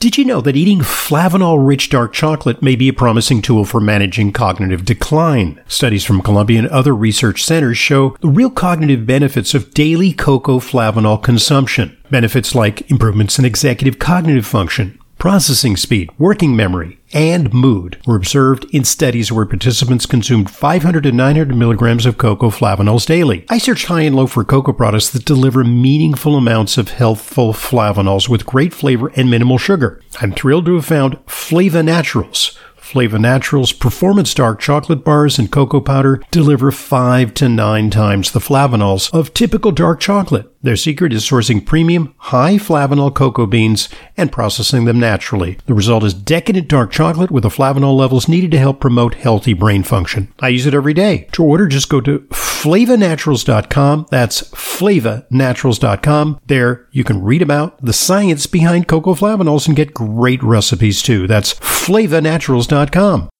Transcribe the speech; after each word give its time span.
Did 0.00 0.16
you 0.16 0.24
know 0.24 0.40
that 0.40 0.56
eating 0.56 0.78
flavanol 0.78 1.58
rich 1.60 1.90
dark 1.90 2.14
chocolate 2.14 2.62
may 2.62 2.74
be 2.74 2.88
a 2.88 2.92
promising 2.94 3.42
tool 3.42 3.66
for 3.66 3.80
managing 3.80 4.32
cognitive 4.32 4.86
decline? 4.86 5.62
Studies 5.68 6.06
from 6.06 6.22
Columbia 6.22 6.60
and 6.60 6.68
other 6.68 6.96
research 6.96 7.44
centers 7.44 7.76
show 7.76 8.16
the 8.22 8.28
real 8.28 8.48
cognitive 8.48 9.04
benefits 9.04 9.52
of 9.52 9.74
daily 9.74 10.14
cocoa 10.14 10.58
flavanol 10.58 11.22
consumption. 11.22 11.98
Benefits 12.10 12.54
like 12.54 12.90
improvements 12.90 13.38
in 13.38 13.44
executive 13.44 13.98
cognitive 13.98 14.46
function, 14.46 14.98
processing 15.20 15.76
speed, 15.76 16.10
working 16.18 16.56
memory, 16.56 16.98
and 17.12 17.52
mood 17.52 18.00
were 18.06 18.16
observed 18.16 18.64
in 18.72 18.82
studies 18.82 19.30
where 19.30 19.44
participants 19.44 20.06
consumed 20.06 20.50
500 20.50 21.02
to 21.02 21.12
900 21.12 21.54
milligrams 21.54 22.06
of 22.06 22.16
cocoa 22.16 22.48
flavanols 22.48 23.06
daily. 23.06 23.44
I 23.50 23.58
searched 23.58 23.86
high 23.86 24.02
and 24.02 24.16
low 24.16 24.26
for 24.26 24.44
cocoa 24.44 24.72
products 24.72 25.10
that 25.10 25.26
deliver 25.26 25.62
meaningful 25.62 26.36
amounts 26.36 26.78
of 26.78 26.88
healthful 26.88 27.52
flavanols 27.52 28.30
with 28.30 28.46
great 28.46 28.72
flavor 28.72 29.12
and 29.14 29.30
minimal 29.30 29.58
sugar. 29.58 30.00
I'm 30.22 30.32
thrilled 30.32 30.64
to 30.64 30.76
have 30.76 30.86
found 30.86 31.18
Flava 31.26 31.82
Naturals 31.82 32.58
Flava 32.90 33.20
Naturals 33.20 33.72
performance 33.72 34.34
dark 34.34 34.58
chocolate 34.58 35.04
bars 35.04 35.38
and 35.38 35.52
cocoa 35.52 35.80
powder 35.80 36.20
deliver 36.32 36.72
five 36.72 37.32
to 37.34 37.48
nine 37.48 37.88
times 37.88 38.32
the 38.32 38.40
flavanols 38.40 39.14
of 39.14 39.32
typical 39.32 39.70
dark 39.70 40.00
chocolate. 40.00 40.49
Their 40.62 40.76
secret 40.76 41.14
is 41.14 41.24
sourcing 41.24 41.64
premium, 41.64 42.14
high 42.18 42.56
flavanol 42.56 43.14
cocoa 43.14 43.46
beans 43.46 43.88
and 44.14 44.30
processing 44.30 44.84
them 44.84 45.00
naturally. 45.00 45.56
The 45.64 45.72
result 45.72 46.04
is 46.04 46.12
decadent 46.12 46.68
dark 46.68 46.90
chocolate 46.92 47.30
with 47.30 47.44
the 47.44 47.48
flavanol 47.48 47.96
levels 47.96 48.28
needed 48.28 48.50
to 48.50 48.58
help 48.58 48.78
promote 48.78 49.14
healthy 49.14 49.54
brain 49.54 49.82
function. 49.84 50.30
I 50.38 50.48
use 50.48 50.66
it 50.66 50.74
every 50.74 50.92
day. 50.92 51.28
To 51.32 51.42
order, 51.42 51.66
just 51.66 51.88
go 51.88 52.02
to 52.02 52.18
flavanaturals.com. 52.28 54.06
That's 54.10 54.42
flavanaturals.com. 54.50 56.40
There 56.46 56.88
you 56.92 57.04
can 57.04 57.22
read 57.22 57.40
about 57.40 57.82
the 57.82 57.94
science 57.94 58.46
behind 58.46 58.86
cocoa 58.86 59.14
flavanols 59.14 59.66
and 59.66 59.74
get 59.74 59.94
great 59.94 60.42
recipes 60.42 61.00
too. 61.00 61.26
That's 61.26 61.54
flavanaturals.com. 61.54 63.30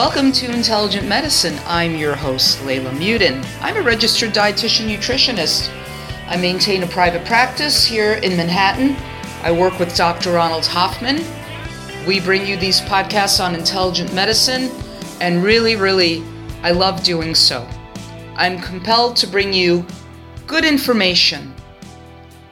Welcome 0.00 0.32
to 0.32 0.50
Intelligent 0.50 1.06
Medicine. 1.06 1.60
I'm 1.66 1.94
your 1.94 2.16
host, 2.16 2.60
Leyla 2.60 2.90
Muedin. 2.96 3.46
I'm 3.60 3.76
a 3.76 3.82
registered 3.82 4.30
dietitian 4.30 4.88
nutritionist. 4.88 5.70
I 6.26 6.38
maintain 6.38 6.82
a 6.82 6.86
private 6.86 7.26
practice 7.26 7.84
here 7.84 8.14
in 8.14 8.34
Manhattan. 8.34 8.96
I 9.42 9.52
work 9.52 9.78
with 9.78 9.94
Dr. 9.94 10.32
Ronald 10.32 10.64
Hoffman. 10.64 11.22
We 12.06 12.18
bring 12.18 12.46
you 12.46 12.56
these 12.56 12.80
podcasts 12.80 13.44
on 13.44 13.54
intelligent 13.54 14.14
medicine, 14.14 14.70
and 15.20 15.42
really, 15.42 15.76
really, 15.76 16.24
I 16.62 16.70
love 16.70 17.02
doing 17.02 17.34
so. 17.34 17.68
I'm 18.36 18.58
compelled 18.58 19.16
to 19.16 19.26
bring 19.26 19.52
you 19.52 19.84
good 20.46 20.64
information 20.64 21.54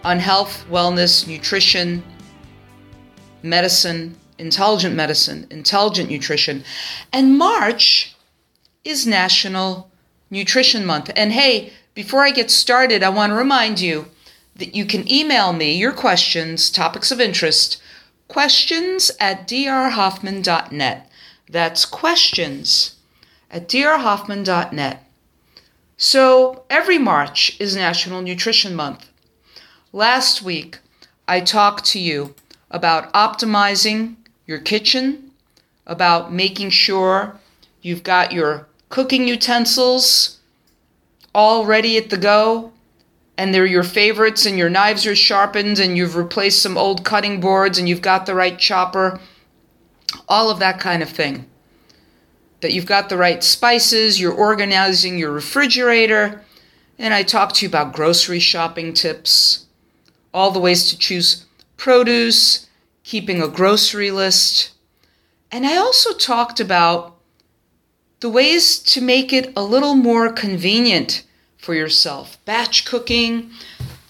on 0.04 0.18
health, 0.18 0.66
wellness, 0.68 1.26
nutrition, 1.26 2.02
medicine, 3.42 4.18
intelligent 4.38 4.94
medicine, 4.94 5.46
intelligent 5.50 6.10
nutrition. 6.10 6.64
And 7.12 7.36
March 7.36 8.14
is 8.84 9.06
National 9.06 9.90
Nutrition 10.30 10.84
Month. 10.84 11.10
And 11.16 11.32
hey, 11.32 11.72
before 11.94 12.22
I 12.22 12.30
get 12.30 12.50
started, 12.50 13.02
I 13.02 13.08
want 13.08 13.30
to 13.30 13.36
remind 13.36 13.80
you 13.80 14.06
that 14.56 14.74
you 14.74 14.84
can 14.84 15.10
email 15.10 15.52
me 15.52 15.72
your 15.72 15.92
questions, 15.92 16.70
topics 16.70 17.10
of 17.10 17.20
interest, 17.20 17.80
questions 18.28 19.10
at 19.20 19.48
drhoffman.net. 19.48 21.10
That's 21.48 21.84
questions 21.84 22.96
at 23.50 23.68
drhoffman.net. 23.68 25.04
So 25.96 26.62
every 26.70 26.98
March 26.98 27.56
is 27.58 27.74
National 27.74 28.22
Nutrition 28.22 28.74
Month. 28.74 29.08
Last 29.92 30.42
week, 30.42 30.78
I 31.26 31.40
talked 31.40 31.84
to 31.86 31.98
you 31.98 32.34
about 32.70 33.12
optimizing 33.12 34.16
your 34.48 34.58
kitchen, 34.58 35.30
about 35.86 36.32
making 36.32 36.70
sure 36.70 37.38
you've 37.82 38.02
got 38.02 38.32
your 38.32 38.66
cooking 38.88 39.28
utensils 39.28 40.38
all 41.34 41.66
ready 41.66 41.96
at 41.96 42.10
the 42.10 42.16
go 42.16 42.72
and 43.36 43.54
they're 43.54 43.66
your 43.66 43.82
favorites 43.82 44.46
and 44.46 44.58
your 44.58 44.70
knives 44.70 45.06
are 45.06 45.14
sharpened 45.14 45.78
and 45.78 45.96
you've 45.96 46.16
replaced 46.16 46.62
some 46.62 46.76
old 46.76 47.04
cutting 47.04 47.40
boards 47.40 47.78
and 47.78 47.88
you've 47.88 48.02
got 48.02 48.26
the 48.26 48.34
right 48.34 48.58
chopper, 48.58 49.20
all 50.28 50.50
of 50.50 50.58
that 50.58 50.80
kind 50.80 51.02
of 51.02 51.10
thing. 51.10 51.48
That 52.60 52.72
you've 52.72 52.86
got 52.86 53.08
the 53.08 53.16
right 53.16 53.44
spices, 53.44 54.18
you're 54.18 54.32
organizing 54.32 55.18
your 55.18 55.30
refrigerator, 55.30 56.42
and 56.98 57.14
I 57.14 57.22
talked 57.22 57.56
to 57.56 57.66
you 57.66 57.68
about 57.68 57.92
grocery 57.92 58.40
shopping 58.40 58.94
tips, 58.94 59.66
all 60.34 60.50
the 60.50 60.58
ways 60.58 60.90
to 60.90 60.98
choose 60.98 61.44
produce, 61.76 62.67
keeping 63.08 63.40
a 63.40 63.48
grocery 63.48 64.10
list. 64.10 64.70
And 65.50 65.64
I 65.64 65.78
also 65.78 66.12
talked 66.12 66.60
about 66.60 67.16
the 68.20 68.28
ways 68.28 68.78
to 68.80 69.00
make 69.00 69.32
it 69.32 69.50
a 69.56 69.62
little 69.62 69.94
more 69.94 70.30
convenient 70.30 71.24
for 71.56 71.74
yourself. 71.74 72.36
Batch 72.44 72.84
cooking, 72.84 73.50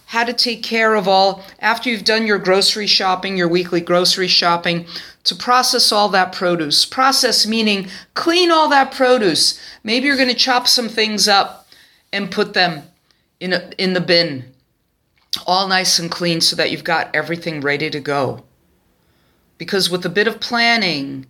how 0.07 0.25
to 0.25 0.33
take 0.33 0.65
care 0.65 0.97
of 0.97 1.07
all, 1.07 1.45
after 1.61 1.89
you've 1.89 2.03
done 2.03 2.27
your 2.27 2.39
grocery 2.39 2.89
shopping, 2.89 3.37
your 3.37 3.47
weekly 3.47 3.81
grocery 3.81 4.27
shopping, 4.27 4.85
to 5.23 5.37
process 5.37 5.93
all 5.93 6.09
that 6.09 6.33
produce. 6.33 6.85
Process 6.85 7.47
meaning 7.47 7.87
clean 8.15 8.51
all 8.51 8.69
that 8.69 8.91
produce. 8.91 9.61
Maybe 9.85 10.09
you're 10.09 10.17
going 10.17 10.29
to 10.29 10.35
chop 10.35 10.67
some 10.67 10.89
things 10.89 11.29
up 11.29 11.69
and 12.13 12.33
put 12.33 12.53
them 12.53 12.83
in, 13.39 13.53
a, 13.53 13.71
in 13.79 13.93
the 13.93 14.01
bin, 14.01 14.53
all 15.47 15.69
nice 15.69 16.01
and 16.01 16.11
clean 16.11 16.41
so 16.41 16.57
that 16.57 16.73
you've 16.73 16.83
got 16.83 17.15
everything 17.15 17.61
ready 17.61 17.91
to 17.91 18.01
go. 18.01 18.43
Because 19.59 19.91
with 19.91 20.07
a 20.07 20.11
bit 20.11 20.29
of 20.29 20.41
planning, 20.41 21.27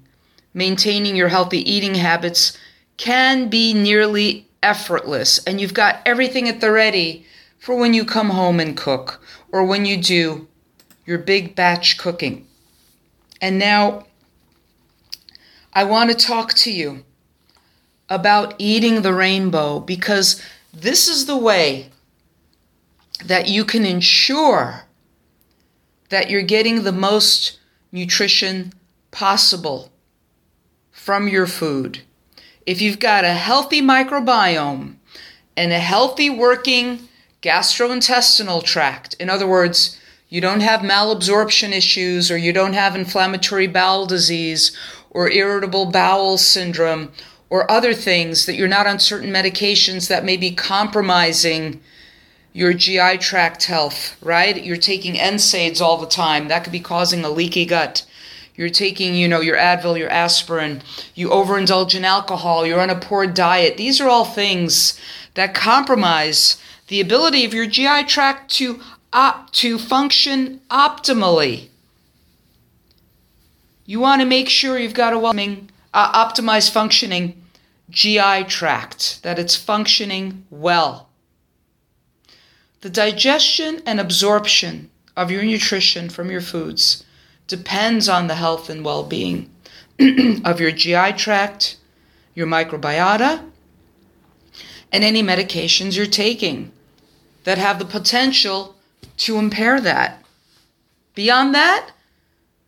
maintaining 0.54 1.16
your 1.16 1.28
healthy 1.28 1.58
eating 1.70 1.96
habits 1.96 2.56
can 2.96 3.48
be 3.48 3.72
nearly 3.74 4.46
effortless, 4.62 5.38
and 5.44 5.60
you've 5.60 5.74
got 5.74 6.00
everything 6.04 6.48
at 6.48 6.60
the 6.60 6.70
ready 6.70 7.24
for 7.58 7.76
when 7.76 7.94
you 7.94 8.04
come 8.04 8.30
home 8.30 8.60
and 8.60 8.76
cook 8.76 9.20
or 9.50 9.64
when 9.64 9.84
you 9.84 9.96
do 9.96 10.46
your 11.06 11.18
big 11.18 11.54
batch 11.54 11.96
cooking. 11.96 12.46
And 13.40 13.58
now 13.58 14.06
I 15.72 15.84
want 15.84 16.10
to 16.10 16.16
talk 16.16 16.54
to 16.54 16.72
you 16.72 17.04
about 18.08 18.54
eating 18.58 19.02
the 19.02 19.12
rainbow 19.12 19.80
because 19.80 20.42
this 20.72 21.08
is 21.08 21.26
the 21.26 21.36
way 21.36 21.90
that 23.24 23.48
you 23.48 23.64
can 23.64 23.84
ensure 23.84 24.84
that 26.08 26.30
you're 26.30 26.42
getting 26.42 26.82
the 26.82 26.92
most 26.92 27.58
nutrition 27.92 28.72
possible 29.10 29.90
from 30.90 31.28
your 31.28 31.46
food. 31.46 32.02
If 32.66 32.82
you've 32.82 32.98
got 32.98 33.24
a 33.24 33.32
healthy 33.32 33.80
microbiome 33.80 34.96
and 35.56 35.72
a 35.72 35.78
healthy 35.78 36.28
working 36.28 37.08
gastrointestinal 37.40 38.62
tract, 38.62 39.14
in 39.14 39.30
other 39.30 39.46
words, 39.46 39.98
you 40.28 40.40
don't 40.40 40.60
have 40.60 40.80
malabsorption 40.80 41.72
issues 41.72 42.30
or 42.30 42.36
you 42.36 42.52
don't 42.52 42.74
have 42.74 42.94
inflammatory 42.94 43.66
bowel 43.66 44.04
disease 44.04 44.76
or 45.10 45.30
irritable 45.30 45.86
bowel 45.86 46.36
syndrome 46.36 47.10
or 47.48 47.70
other 47.70 47.94
things 47.94 48.44
that 48.44 48.56
you're 48.56 48.68
not 48.68 48.86
on 48.86 48.98
certain 48.98 49.30
medications 49.30 50.08
that 50.08 50.24
may 50.24 50.36
be 50.36 50.50
compromising 50.50 51.80
your 52.58 52.72
GI 52.72 53.18
tract 53.18 53.66
health, 53.66 54.16
right? 54.20 54.64
You're 54.64 54.76
taking 54.76 55.14
NSAIDs 55.14 55.80
all 55.80 55.96
the 55.96 56.08
time. 56.08 56.48
That 56.48 56.64
could 56.64 56.72
be 56.72 56.80
causing 56.80 57.24
a 57.24 57.30
leaky 57.30 57.64
gut. 57.64 58.04
You're 58.56 58.68
taking, 58.68 59.14
you 59.14 59.28
know, 59.28 59.40
your 59.40 59.56
Advil, 59.56 59.96
your 59.96 60.10
aspirin. 60.10 60.82
You 61.14 61.28
overindulge 61.28 61.94
in 61.94 62.04
alcohol. 62.04 62.66
You're 62.66 62.80
on 62.80 62.90
a 62.90 62.98
poor 62.98 63.28
diet. 63.28 63.76
These 63.76 64.00
are 64.00 64.08
all 64.08 64.24
things 64.24 64.98
that 65.34 65.54
compromise 65.54 66.60
the 66.88 67.00
ability 67.00 67.44
of 67.44 67.54
your 67.54 67.66
GI 67.66 68.02
tract 68.08 68.50
to 68.54 68.80
op- 69.12 69.52
to 69.52 69.78
function 69.78 70.60
optimally. 70.68 71.68
You 73.86 74.00
want 74.00 74.20
to 74.20 74.26
make 74.26 74.48
sure 74.48 74.80
you've 74.80 74.94
got 74.94 75.12
a 75.12 75.18
well 75.20 75.32
uh, 75.94 76.26
optimized 76.26 76.72
functioning 76.72 77.40
GI 77.88 78.44
tract, 78.48 79.22
that 79.22 79.38
it's 79.38 79.54
functioning 79.54 80.44
well. 80.50 81.07
The 82.80 82.90
digestion 82.90 83.82
and 83.84 83.98
absorption 83.98 84.90
of 85.16 85.30
your 85.32 85.42
nutrition 85.42 86.08
from 86.08 86.30
your 86.30 86.40
foods 86.40 87.04
depends 87.48 88.08
on 88.08 88.28
the 88.28 88.36
health 88.36 88.70
and 88.70 88.84
well 88.84 89.02
being 89.02 89.50
of 90.44 90.60
your 90.60 90.70
GI 90.70 91.14
tract, 91.14 91.76
your 92.34 92.46
microbiota, 92.46 93.42
and 94.92 95.02
any 95.02 95.22
medications 95.22 95.96
you're 95.96 96.06
taking 96.06 96.70
that 97.44 97.58
have 97.58 97.78
the 97.78 97.84
potential 97.84 98.76
to 99.16 99.38
impair 99.38 99.80
that. 99.80 100.22
Beyond 101.14 101.54
that, 101.54 101.90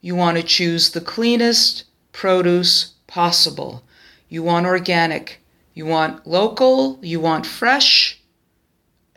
you 0.00 0.16
want 0.16 0.36
to 0.38 0.42
choose 0.42 0.90
the 0.90 1.00
cleanest 1.00 1.84
produce 2.12 2.94
possible. 3.06 3.84
You 4.28 4.42
want 4.42 4.66
organic, 4.66 5.40
you 5.74 5.86
want 5.86 6.26
local, 6.26 6.98
you 7.00 7.20
want 7.20 7.46
fresh, 7.46 8.19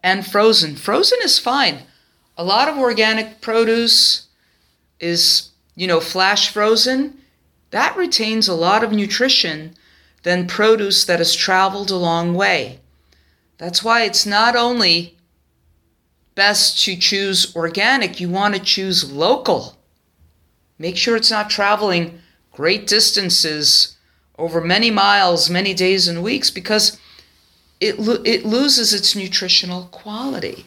and 0.03 0.27
frozen. 0.27 0.75
Frozen 0.75 1.19
is 1.23 1.39
fine. 1.39 1.83
A 2.37 2.43
lot 2.43 2.67
of 2.67 2.77
organic 2.77 3.39
produce 3.41 4.27
is, 4.99 5.49
you 5.75 5.87
know, 5.87 5.99
flash 6.01 6.49
frozen. 6.49 7.17
That 7.71 7.95
retains 7.95 8.47
a 8.47 8.53
lot 8.53 8.83
of 8.83 8.91
nutrition 8.91 9.75
than 10.23 10.47
produce 10.47 11.05
that 11.05 11.19
has 11.19 11.33
traveled 11.33 11.89
a 11.89 11.95
long 11.95 12.33
way. 12.33 12.79
That's 13.57 13.83
why 13.83 14.03
it's 14.03 14.25
not 14.25 14.55
only 14.55 15.17
best 16.35 16.83
to 16.85 16.95
choose 16.95 17.55
organic, 17.55 18.19
you 18.19 18.29
want 18.29 18.55
to 18.55 18.61
choose 18.61 19.11
local. 19.11 19.77
Make 20.77 20.97
sure 20.97 21.15
it's 21.15 21.31
not 21.31 21.49
traveling 21.49 22.19
great 22.51 22.87
distances 22.87 23.97
over 24.37 24.59
many 24.59 24.89
miles, 24.89 25.49
many 25.49 25.73
days 25.73 26.07
and 26.07 26.23
weeks 26.23 26.49
because 26.49 26.97
it, 27.83 27.99
lo- 27.99 28.21
it 28.23 28.45
loses 28.45 28.93
its 28.93 29.13
nutritional 29.13 29.89
quality. 29.91 30.65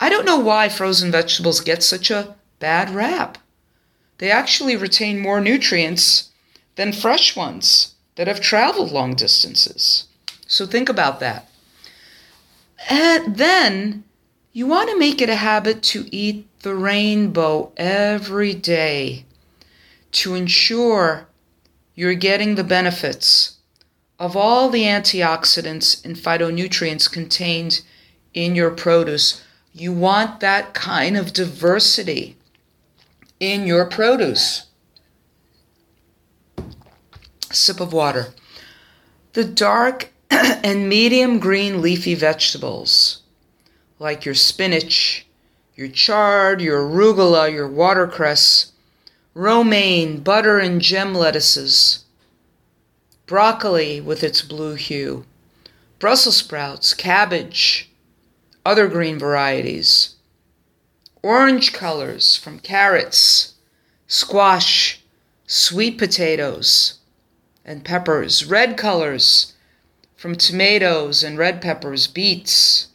I 0.00 0.08
don't 0.08 0.24
know 0.24 0.38
why 0.38 0.68
frozen 0.70 1.10
vegetables 1.10 1.60
get 1.60 1.82
such 1.82 2.10
a 2.10 2.34
bad 2.58 2.90
rap. 2.90 3.36
They 4.18 4.30
actually 4.30 4.76
retain 4.76 5.20
more 5.20 5.42
nutrients 5.42 6.30
than 6.76 6.92
fresh 6.92 7.36
ones 7.36 7.94
that 8.14 8.28
have 8.28 8.40
traveled 8.40 8.92
long 8.92 9.14
distances. 9.14 10.06
So 10.46 10.64
think 10.64 10.88
about 10.88 11.20
that. 11.20 11.50
And 12.88 13.36
then 13.36 14.04
you 14.54 14.66
want 14.66 14.88
to 14.88 14.98
make 14.98 15.20
it 15.20 15.28
a 15.28 15.36
habit 15.36 15.82
to 15.84 16.08
eat 16.10 16.46
the 16.60 16.74
rainbow 16.74 17.72
every 17.76 18.54
day 18.54 19.26
to 20.12 20.34
ensure 20.34 21.28
you're 21.94 22.14
getting 22.14 22.54
the 22.54 22.64
benefits 22.64 23.55
of 24.18 24.36
all 24.36 24.70
the 24.70 24.82
antioxidants 24.82 26.04
and 26.04 26.16
phytonutrients 26.16 27.10
contained 27.10 27.82
in 28.32 28.54
your 28.54 28.70
produce. 28.70 29.42
You 29.72 29.92
want 29.92 30.40
that 30.40 30.72
kind 30.72 31.16
of 31.16 31.32
diversity 31.32 32.36
in 33.40 33.66
your 33.66 33.84
produce. 33.86 34.66
Sip 37.52 37.80
of 37.80 37.92
water. 37.92 38.28
The 39.34 39.44
dark 39.44 40.10
and 40.30 40.88
medium 40.88 41.38
green 41.38 41.82
leafy 41.82 42.14
vegetables, 42.14 43.22
like 43.98 44.24
your 44.24 44.34
spinach, 44.34 45.26
your 45.74 45.88
chard, 45.88 46.62
your 46.62 46.82
arugula, 46.82 47.52
your 47.52 47.68
watercress, 47.68 48.72
romaine, 49.34 50.20
butter, 50.20 50.58
and 50.58 50.80
gem 50.80 51.14
lettuces, 51.14 52.05
broccoli 53.26 54.00
with 54.00 54.22
its 54.22 54.40
blue 54.42 54.74
hue, 54.74 55.24
Brussels 55.98 56.36
sprouts, 56.36 56.94
cabbage, 56.94 57.90
other 58.64 58.86
green 58.88 59.18
varieties, 59.18 60.14
orange 61.22 61.72
colors 61.72 62.36
from 62.36 62.58
carrots, 62.58 63.54
squash, 64.06 65.02
sweet 65.46 65.98
potatoes, 65.98 66.98
and 67.64 67.84
peppers, 67.84 68.44
red 68.44 68.76
colors 68.76 69.54
from 70.16 70.36
tomatoes 70.36 71.22
and 71.22 71.36
red 71.36 71.60
peppers, 71.60 72.06
beets, 72.06 72.88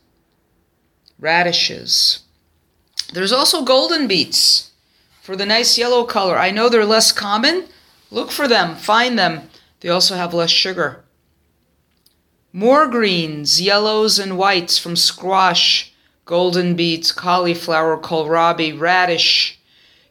radishes. 1.19 2.23
There's 3.13 3.33
also 3.33 3.63
golden 3.63 4.07
beets 4.07 4.71
for 5.21 5.35
the 5.35 5.45
nice 5.45 5.77
yellow 5.77 6.05
color. 6.05 6.37
I 6.37 6.51
know 6.51 6.69
they're 6.69 6.85
less 6.85 7.11
common. 7.11 7.65
Look 8.09 8.31
for 8.31 8.47
them, 8.47 8.75
find 8.75 9.19
them. 9.19 9.50
They 9.81 9.89
also 9.89 10.15
have 10.15 10.33
less 10.33 10.51
sugar. 10.51 11.03
More 12.53 12.87
greens, 12.87 13.61
yellows, 13.61 14.19
and 14.19 14.37
whites 14.37 14.77
from 14.77 14.95
squash, 14.95 15.93
golden 16.25 16.75
beets, 16.75 17.11
cauliflower, 17.11 17.97
kohlrabi, 17.97 18.79
radish, 18.79 19.59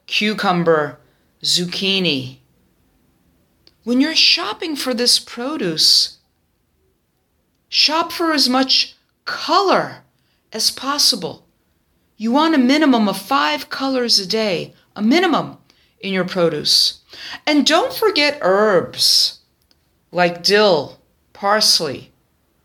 cucumber, 0.07 0.99
zucchini. 1.43 2.39
When 3.85 4.01
you're 4.01 4.15
shopping 4.15 4.77
for 4.77 4.93
this 4.93 5.19
produce, 5.19 6.19
shop 7.69 8.13
for 8.13 8.33
as 8.33 8.49
much 8.49 8.97
color 9.25 10.03
as 10.53 10.71
possible. 10.71 11.47
You 12.17 12.33
want 12.33 12.55
a 12.55 12.59
minimum 12.59 13.09
of 13.09 13.17
five 13.19 13.71
colors 13.71 14.19
a 14.19 14.27
day, 14.27 14.75
a 14.97 15.03
minimum 15.03 15.59
in 16.01 16.13
your 16.13 16.25
produce. 16.25 17.01
And 17.47 17.65
don't 17.65 17.93
forget 17.93 18.39
herbs 18.41 19.40
like 20.13 20.43
dill, 20.43 20.99
parsley, 21.33 22.13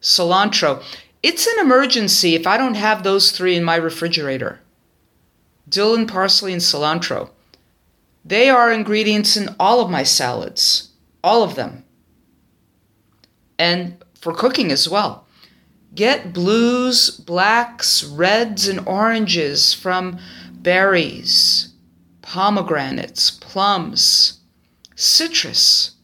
cilantro. 0.02 0.84
It's 1.24 1.48
an 1.48 1.60
emergency 1.60 2.36
if 2.36 2.46
I 2.46 2.58
don't 2.58 2.76
have 2.76 3.04
those 3.04 3.32
three 3.32 3.56
in 3.56 3.64
my 3.64 3.76
refrigerator 3.76 4.62
dill 5.68 5.96
and 5.96 6.08
parsley 6.08 6.54
and 6.54 6.62
cilantro. 6.62 7.30
They 8.24 8.50
are 8.50 8.72
ingredients 8.72 9.36
in 9.36 9.56
all 9.60 9.82
of 9.82 9.90
my 9.90 10.04
salads, 10.04 10.92
all 11.24 11.44
of 11.44 11.56
them. 11.56 11.84
And 13.58 14.04
for 14.20 14.34
cooking 14.34 14.72
as 14.72 14.90
well. 14.90 15.26
Get 15.94 16.34
blues, 16.34 17.10
blacks, 17.10 18.04
reds, 18.04 18.68
and 18.68 18.86
oranges 18.88 19.74
from 19.74 20.20
berries, 20.52 21.74
pomegranates, 22.22 23.32
plums, 23.32 24.40
citrus, 24.96 25.95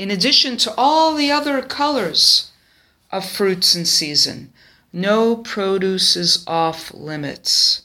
in 0.00 0.10
addition 0.10 0.56
to 0.56 0.72
all 0.78 1.14
the 1.14 1.30
other 1.30 1.60
colors 1.60 2.52
of 3.12 3.22
fruits 3.22 3.76
in 3.76 3.84
season. 3.84 4.50
No 4.94 5.36
produce 5.36 6.16
is 6.16 6.42
off 6.46 6.94
limits 6.94 7.82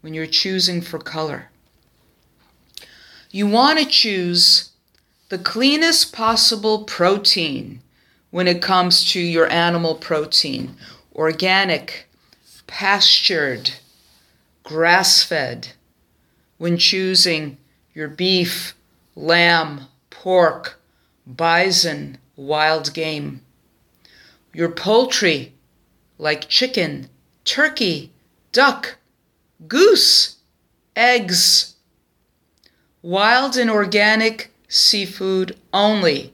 when 0.00 0.14
you're 0.14 0.24
choosing 0.24 0.80
for 0.80 0.98
color. 0.98 1.50
You 3.30 3.46
want 3.46 3.78
to 3.78 3.84
choose 3.84 4.70
the 5.28 5.36
cleanest 5.36 6.14
possible 6.14 6.84
protein 6.84 7.82
when 8.30 8.48
it 8.48 8.62
comes 8.62 9.04
to 9.12 9.20
your 9.20 9.46
animal 9.52 9.96
protein 9.96 10.76
organic, 11.14 12.08
pastured, 12.66 13.72
grass 14.62 15.22
fed. 15.22 15.68
When 16.56 16.78
choosing 16.78 17.58
your 17.92 18.08
beef, 18.08 18.74
lamb, 19.14 19.82
pork, 20.08 20.79
bison, 21.26 22.18
wild 22.36 22.94
game. 22.94 23.42
Your 24.52 24.70
poultry, 24.70 25.54
like 26.18 26.48
chicken, 26.48 27.08
turkey, 27.44 28.12
duck, 28.52 28.96
goose, 29.68 30.36
eggs. 30.96 31.76
Wild 33.02 33.56
and 33.56 33.70
organic 33.70 34.52
seafood 34.68 35.56
only 35.72 36.32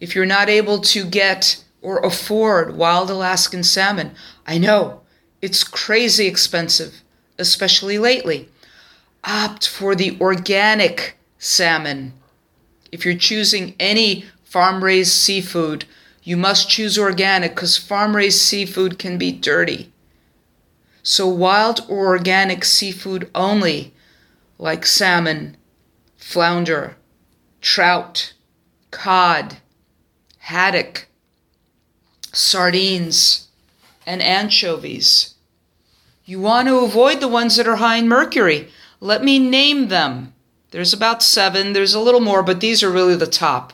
if 0.00 0.14
you're 0.14 0.26
not 0.26 0.48
able 0.48 0.80
to 0.80 1.04
get 1.04 1.62
or 1.80 1.98
afford 2.00 2.76
wild 2.76 3.10
Alaskan 3.10 3.62
salmon, 3.62 4.12
I 4.46 4.58
know 4.58 5.02
it's 5.40 5.64
crazy 5.64 6.26
expensive, 6.26 7.02
especially 7.38 7.98
lately. 7.98 8.48
Opt 9.24 9.66
for 9.66 9.94
the 9.94 10.16
organic 10.20 11.16
salmon. 11.38 12.12
If 12.92 13.04
you're 13.04 13.16
choosing 13.16 13.74
any 13.78 14.24
farm 14.44 14.82
raised 14.82 15.12
seafood, 15.12 15.84
you 16.22 16.36
must 16.36 16.68
choose 16.68 16.98
organic 16.98 17.54
because 17.54 17.76
farm 17.76 18.16
raised 18.16 18.40
seafood 18.40 18.98
can 18.98 19.18
be 19.18 19.32
dirty. 19.32 19.92
So, 21.02 21.26
wild 21.28 21.86
or 21.88 22.06
organic 22.06 22.64
seafood 22.64 23.30
only, 23.34 23.94
like 24.58 24.84
salmon, 24.86 25.56
flounder, 26.16 26.96
trout, 27.60 28.32
cod 28.90 29.58
haddock, 30.46 31.08
sardines, 32.32 33.48
and 34.06 34.22
anchovies. 34.22 35.34
You 36.24 36.38
want 36.38 36.68
to 36.68 36.84
avoid 36.84 37.18
the 37.18 37.26
ones 37.26 37.56
that 37.56 37.66
are 37.66 37.76
high 37.76 37.96
in 37.96 38.08
mercury. 38.08 38.68
Let 39.00 39.24
me 39.24 39.40
name 39.40 39.88
them. 39.88 40.34
There's 40.70 40.92
about 40.92 41.22
seven, 41.22 41.72
there's 41.72 41.94
a 41.94 42.00
little 42.00 42.20
more, 42.20 42.42
but 42.42 42.60
these 42.60 42.82
are 42.82 42.90
really 42.90 43.16
the 43.16 43.26
top. 43.26 43.72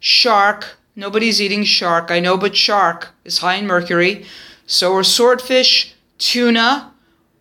Shark, 0.00 0.76
nobody's 0.96 1.40
eating 1.40 1.64
shark, 1.64 2.10
I 2.10 2.20
know, 2.20 2.36
but 2.36 2.56
shark 2.56 3.10
is 3.24 3.38
high 3.38 3.56
in 3.56 3.66
mercury. 3.66 4.26
So 4.66 4.94
are 4.94 5.04
swordfish, 5.04 5.94
tuna, 6.18 6.92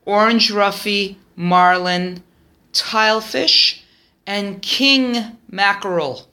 orange 0.05 0.51
roughy, 0.51 1.17
marlin, 1.35 2.23
tilefish, 2.73 3.81
and 4.27 4.61
king 4.61 5.37
mackerel. 5.49 6.27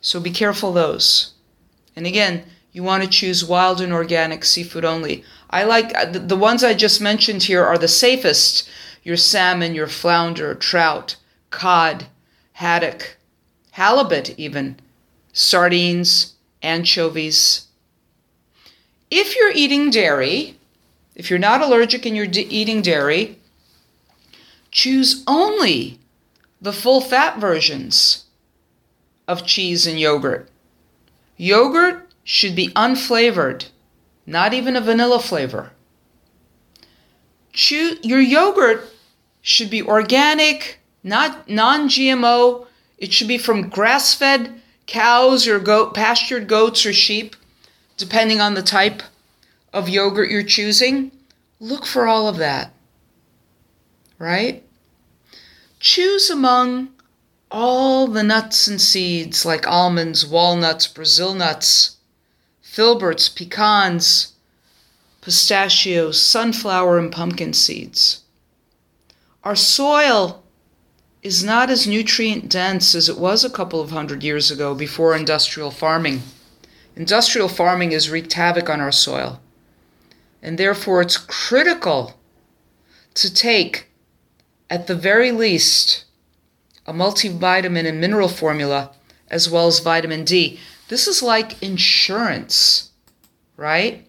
So 0.00 0.20
be 0.20 0.30
careful 0.30 0.72
those. 0.72 1.34
And 1.94 2.06
again, 2.06 2.44
you 2.72 2.82
want 2.82 3.04
to 3.04 3.08
choose 3.08 3.44
wild 3.44 3.80
and 3.80 3.92
organic 3.92 4.44
seafood 4.44 4.84
only. 4.84 5.24
I 5.50 5.64
like 5.64 5.94
uh, 5.94 6.06
the 6.06 6.36
ones 6.36 6.64
I 6.64 6.74
just 6.74 7.00
mentioned 7.00 7.44
here 7.44 7.64
are 7.64 7.78
the 7.78 7.88
safest 7.88 8.68
your 9.04 9.16
salmon, 9.16 9.74
your 9.74 9.88
flounder, 9.88 10.54
trout, 10.54 11.16
cod, 11.52 12.06
haddock, 12.54 13.16
halibut, 13.70 14.36
even, 14.36 14.80
sardines, 15.32 16.34
anchovies. 16.62 17.66
If 19.10 19.36
you're 19.36 19.52
eating 19.54 19.90
dairy, 19.90 20.58
if 21.14 21.30
you're 21.30 21.38
not 21.38 21.60
allergic 21.60 22.04
and 22.04 22.16
you're 22.16 22.26
d- 22.26 22.48
eating 22.50 22.82
dairy, 22.82 23.38
choose 24.72 25.22
only 25.28 26.00
the 26.60 26.72
full 26.72 27.00
fat 27.00 27.38
versions 27.38 28.24
of 29.28 29.46
cheese 29.46 29.86
and 29.86 30.00
yogurt. 30.00 30.48
Yogurt 31.36 32.08
should 32.24 32.56
be 32.56 32.68
unflavored, 32.68 33.66
not 34.26 34.54
even 34.54 34.76
a 34.76 34.80
vanilla 34.80 35.18
flavor. 35.18 35.72
Choose, 37.52 37.98
your 38.02 38.20
yogurt 38.20 38.88
should 39.42 39.68
be 39.68 39.82
organic, 39.82 40.78
not 41.02 41.48
non-GMO. 41.48 42.66
It 42.98 43.12
should 43.12 43.28
be 43.28 43.38
from 43.38 43.68
grass-fed 43.68 44.60
cows 44.86 45.46
or 45.46 45.58
goat, 45.58 45.94
pastured 45.94 46.46
goats 46.46 46.84
or 46.86 46.92
sheep, 46.92 47.36
depending 47.96 48.40
on 48.40 48.54
the 48.54 48.62
type 48.62 49.02
of 49.72 49.88
yogurt 49.88 50.30
you're 50.30 50.42
choosing. 50.42 51.10
Look 51.60 51.86
for 51.86 52.06
all 52.06 52.28
of 52.28 52.36
that. 52.38 52.72
Right? 54.18 54.62
Choose 55.80 56.30
among 56.30 56.90
all 57.50 58.06
the 58.06 58.22
nuts 58.22 58.66
and 58.66 58.80
seeds 58.80 59.44
like 59.44 59.66
almonds, 59.66 60.26
walnuts, 60.26 60.86
Brazil 60.86 61.34
nuts, 61.34 61.96
filberts, 62.62 63.28
pecans, 63.34 64.32
pistachios, 65.20 66.20
sunflower, 66.22 66.98
and 66.98 67.12
pumpkin 67.12 67.52
seeds. 67.52 68.22
Our 69.44 69.56
soil 69.56 70.41
is 71.22 71.44
not 71.44 71.70
as 71.70 71.86
nutrient 71.86 72.48
dense 72.48 72.94
as 72.94 73.08
it 73.08 73.16
was 73.16 73.44
a 73.44 73.50
couple 73.50 73.80
of 73.80 73.90
hundred 73.90 74.22
years 74.22 74.50
ago 74.50 74.74
before 74.74 75.14
industrial 75.14 75.70
farming. 75.70 76.20
Industrial 76.96 77.48
farming 77.48 77.92
has 77.92 78.10
wreaked 78.10 78.32
havoc 78.32 78.68
on 78.68 78.80
our 78.80 78.92
soil, 78.92 79.40
and 80.42 80.58
therefore 80.58 81.00
it's 81.00 81.16
critical 81.16 82.18
to 83.14 83.32
take, 83.32 83.88
at 84.68 84.88
the 84.88 84.96
very 84.96 85.30
least, 85.30 86.04
a 86.86 86.92
multivitamin 86.92 87.86
and 87.86 88.00
mineral 88.00 88.28
formula, 88.28 88.90
as 89.30 89.48
well 89.48 89.68
as 89.68 89.78
vitamin 89.78 90.24
D. 90.24 90.58
This 90.88 91.06
is 91.06 91.22
like 91.22 91.62
insurance, 91.62 92.90
right? 93.56 94.06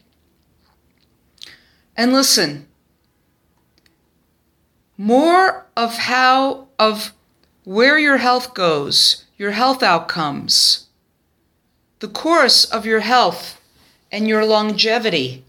And 1.95 2.11
listen, 2.11 2.67
more 4.97 5.65
of 5.75 5.97
how, 5.97 6.67
of 6.77 7.13
where 7.63 7.97
your 7.97 8.17
health 8.17 8.53
goes, 8.53 9.25
your 9.37 9.51
health 9.51 9.81
outcomes, 9.81 10.87
the 11.99 12.07
course 12.07 12.65
of 12.65 12.85
your 12.85 12.99
health 12.99 13.59
and 14.11 14.27
your 14.27 14.45
longevity. 14.45 15.43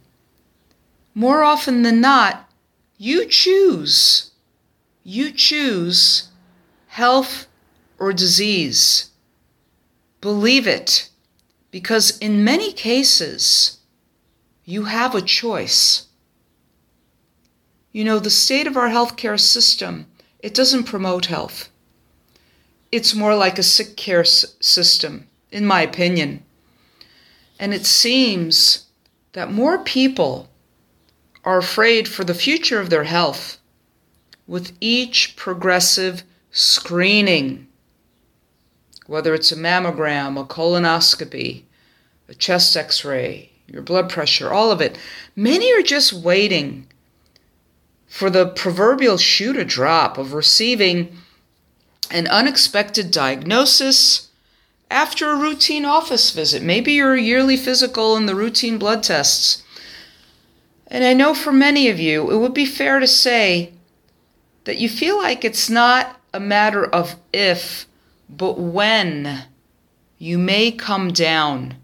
More 1.14 1.42
often 1.42 1.82
than 1.82 2.00
not, 2.00 2.48
you 2.96 3.26
choose. 3.26 4.30
You 5.02 5.30
choose 5.30 6.28
health 6.88 7.46
or 7.98 8.12
disease. 8.12 9.10
Believe 10.20 10.66
it, 10.66 11.10
because 11.70 12.16
in 12.18 12.44
many 12.44 12.72
cases, 12.72 13.78
you 14.64 14.84
have 14.84 15.14
a 15.14 15.20
choice. 15.20 16.06
You 17.94 18.02
know, 18.02 18.18
the 18.18 18.28
state 18.28 18.66
of 18.66 18.76
our 18.76 18.88
healthcare 18.88 19.38
system, 19.38 20.06
it 20.40 20.52
doesn't 20.52 20.82
promote 20.82 21.26
health. 21.26 21.70
It's 22.90 23.14
more 23.14 23.36
like 23.36 23.56
a 23.56 23.62
sick 23.62 23.96
care 23.96 24.22
s- 24.22 24.56
system, 24.58 25.28
in 25.52 25.64
my 25.64 25.82
opinion. 25.82 26.42
And 27.56 27.72
it 27.72 27.86
seems 27.86 28.86
that 29.34 29.52
more 29.52 29.78
people 29.78 30.48
are 31.44 31.58
afraid 31.58 32.08
for 32.08 32.24
the 32.24 32.34
future 32.34 32.80
of 32.80 32.90
their 32.90 33.04
health 33.04 33.58
with 34.48 34.72
each 34.80 35.36
progressive 35.36 36.24
screening, 36.50 37.68
whether 39.06 39.34
it's 39.34 39.52
a 39.52 39.56
mammogram, 39.56 40.36
a 40.36 40.44
colonoscopy, 40.44 41.62
a 42.28 42.34
chest 42.34 42.76
x 42.76 43.04
ray, 43.04 43.52
your 43.68 43.82
blood 43.82 44.10
pressure, 44.10 44.52
all 44.52 44.72
of 44.72 44.80
it. 44.80 44.98
Many 45.36 45.72
are 45.78 45.82
just 45.82 46.12
waiting 46.12 46.88
for 48.14 48.30
the 48.30 48.46
proverbial 48.46 49.18
shoe 49.18 49.52
to 49.52 49.64
drop 49.64 50.18
of 50.18 50.34
receiving 50.34 51.16
an 52.12 52.28
unexpected 52.28 53.10
diagnosis 53.10 54.28
after 54.88 55.30
a 55.30 55.36
routine 55.36 55.84
office 55.84 56.30
visit, 56.30 56.62
maybe 56.62 56.92
your 56.92 57.16
yearly 57.16 57.56
physical 57.56 58.16
and 58.16 58.28
the 58.28 58.36
routine 58.36 58.78
blood 58.78 59.02
tests. 59.02 59.64
And 60.86 61.02
I 61.02 61.12
know 61.12 61.34
for 61.34 61.50
many 61.50 61.88
of 61.88 61.98
you, 61.98 62.30
it 62.30 62.36
would 62.36 62.54
be 62.54 62.66
fair 62.66 63.00
to 63.00 63.06
say 63.08 63.72
that 64.62 64.78
you 64.78 64.88
feel 64.88 65.18
like 65.18 65.44
it's 65.44 65.68
not 65.68 66.20
a 66.32 66.38
matter 66.38 66.86
of 66.86 67.16
if, 67.32 67.84
but 68.30 68.56
when 68.56 69.46
you 70.18 70.38
may 70.38 70.70
come 70.70 71.12
down 71.12 71.78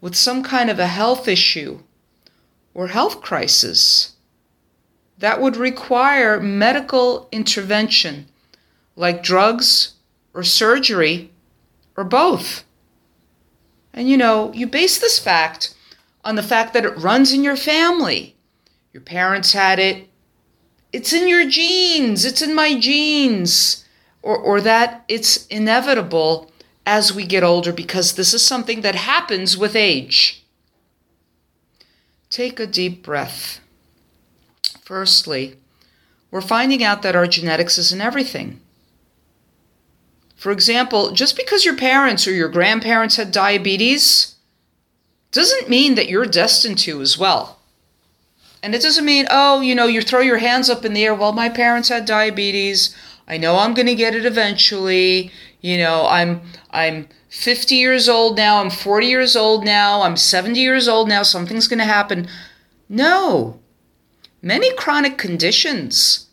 with 0.00 0.14
some 0.14 0.42
kind 0.42 0.70
of 0.70 0.78
a 0.78 0.86
health 0.86 1.28
issue 1.28 1.80
or 2.72 2.88
health 2.88 3.20
crisis 3.20 4.15
that 5.18 5.40
would 5.40 5.56
require 5.56 6.40
medical 6.40 7.28
intervention, 7.32 8.26
like 8.94 9.22
drugs 9.22 9.94
or 10.34 10.42
surgery 10.42 11.30
or 11.96 12.04
both. 12.04 12.64
And 13.94 14.08
you 14.08 14.16
know, 14.16 14.52
you 14.52 14.66
base 14.66 14.98
this 14.98 15.18
fact 15.18 15.74
on 16.24 16.34
the 16.34 16.42
fact 16.42 16.74
that 16.74 16.84
it 16.84 16.98
runs 16.98 17.32
in 17.32 17.42
your 17.42 17.56
family. 17.56 18.36
Your 18.92 19.00
parents 19.00 19.52
had 19.52 19.78
it, 19.78 20.08
it's 20.92 21.12
in 21.12 21.28
your 21.28 21.48
genes, 21.48 22.24
it's 22.24 22.42
in 22.42 22.54
my 22.54 22.78
genes, 22.78 23.84
or, 24.22 24.36
or 24.36 24.60
that 24.60 25.04
it's 25.08 25.46
inevitable 25.46 26.50
as 26.84 27.12
we 27.12 27.26
get 27.26 27.42
older 27.42 27.72
because 27.72 28.14
this 28.14 28.32
is 28.32 28.44
something 28.44 28.80
that 28.82 28.94
happens 28.94 29.56
with 29.56 29.74
age. 29.74 30.44
Take 32.30 32.60
a 32.60 32.66
deep 32.66 33.02
breath. 33.02 33.60
Firstly, 34.86 35.56
we're 36.30 36.40
finding 36.40 36.84
out 36.84 37.02
that 37.02 37.16
our 37.16 37.26
genetics 37.26 37.76
isn't 37.76 38.00
everything. 38.00 38.60
For 40.36 40.52
example, 40.52 41.10
just 41.10 41.36
because 41.36 41.64
your 41.64 41.74
parents 41.74 42.24
or 42.24 42.30
your 42.30 42.48
grandparents 42.48 43.16
had 43.16 43.32
diabetes 43.32 44.36
doesn't 45.32 45.68
mean 45.68 45.96
that 45.96 46.08
you're 46.08 46.24
destined 46.24 46.78
to 46.78 47.02
as 47.02 47.18
well. 47.18 47.58
And 48.62 48.76
it 48.76 48.80
doesn't 48.80 49.04
mean, 49.04 49.26
oh, 49.28 49.60
you 49.60 49.74
know, 49.74 49.88
you 49.88 50.02
throw 50.02 50.20
your 50.20 50.38
hands 50.38 50.70
up 50.70 50.84
in 50.84 50.94
the 50.94 51.04
air, 51.04 51.16
well, 51.16 51.32
my 51.32 51.48
parents 51.48 51.88
had 51.88 52.06
diabetes. 52.06 52.94
I 53.26 53.38
know 53.38 53.58
I'm 53.58 53.74
going 53.74 53.88
to 53.88 53.96
get 53.96 54.14
it 54.14 54.24
eventually. 54.24 55.32
You 55.62 55.78
know, 55.78 56.06
I'm 56.06 56.42
I'm 56.70 57.08
50 57.30 57.74
years 57.74 58.08
old 58.08 58.36
now, 58.36 58.60
I'm 58.60 58.70
40 58.70 59.08
years 59.08 59.34
old 59.34 59.64
now, 59.64 60.02
I'm 60.02 60.16
70 60.16 60.60
years 60.60 60.86
old 60.86 61.08
now, 61.08 61.24
something's 61.24 61.66
going 61.66 61.80
to 61.80 61.84
happen. 61.84 62.28
No. 62.88 63.58
Many 64.46 64.72
chronic 64.74 65.18
conditions 65.18 66.28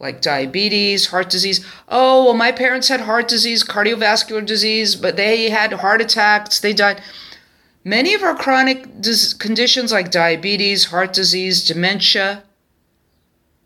like 0.00 0.20
diabetes, 0.20 1.06
heart 1.06 1.30
disease. 1.30 1.64
Oh, 1.88 2.24
well, 2.24 2.34
my 2.34 2.50
parents 2.50 2.88
had 2.88 3.02
heart 3.02 3.28
disease, 3.28 3.62
cardiovascular 3.62 4.44
disease, 4.44 4.96
but 4.96 5.14
they 5.14 5.48
had 5.48 5.72
heart 5.74 6.00
attacks, 6.00 6.58
they 6.58 6.72
died. 6.72 7.00
Many 7.84 8.14
of 8.14 8.24
our 8.24 8.34
chronic 8.34 9.00
dis- 9.00 9.32
conditions 9.32 9.92
like 9.92 10.10
diabetes, 10.10 10.86
heart 10.86 11.12
disease, 11.12 11.64
dementia, 11.64 12.42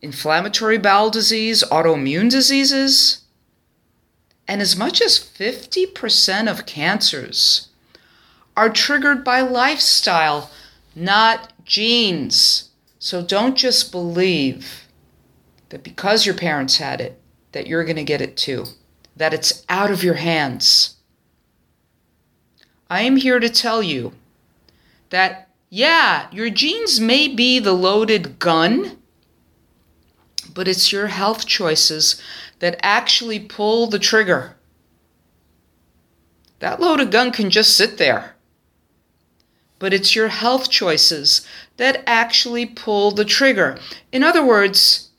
inflammatory 0.03 0.77
bowel 0.77 1.09
disease, 1.09 1.65
autoimmune 1.71 2.31
diseases, 2.31 3.23
and 4.47 4.61
as 4.61 4.77
much 4.77 5.01
as 5.01 5.19
50% 5.19 6.51
of 6.51 6.67
cancers 6.67 7.69
are 8.59 8.69
triggered 8.69 9.25
by 9.25 9.41
lifestyle, 9.41 10.51
not 10.95 11.51
genes. 11.65 12.67
So 13.07 13.23
don't 13.23 13.55
just 13.55 13.93
believe 13.93 14.89
that 15.69 15.85
because 15.85 16.27
your 16.27 16.35
parents 16.35 16.79
had 16.79 17.01
it, 17.01 17.21
that 17.53 17.69
you're 17.69 17.85
going 17.85 17.95
to 17.95 18.03
get 18.03 18.21
it 18.21 18.37
too, 18.37 18.65
that 19.15 19.33
it's 19.33 19.65
out 19.69 19.93
of 19.93 20.03
your 20.03 20.15
hands. 20.15 20.97
I 22.91 23.03
am 23.03 23.15
here 23.15 23.39
to 23.39 23.49
tell 23.49 23.81
you 23.81 24.15
that, 25.11 25.51
yeah, 25.71 26.27
your 26.33 26.51
genes 26.51 26.99
may 26.99 27.29
be 27.29 27.61
the 27.61 27.75
loaded 27.75 28.41
gun, 28.41 28.99
but 30.53 30.67
it's 30.67 30.91
your 30.91 31.07
health 31.07 31.47
choices 31.47 32.21
that 32.59 32.77
actually 32.83 33.39
pull 33.39 33.87
the 33.87 34.01
trigger. 34.01 34.57
That 36.59 36.81
loaded 36.81 37.13
gun 37.13 37.31
can 37.31 37.51
just 37.51 37.77
sit 37.77 37.99
there. 37.99 38.36
But 39.79 39.93
it's 39.93 40.15
your 40.15 40.29
health 40.29 40.71
choices 40.71 41.47
that 41.77 42.03
actually 42.07 42.67
pull 42.67 43.11
the 43.11 43.25
trigger. 43.25 43.79
In 44.11 44.23
other 44.23 44.45
words, 44.45 45.11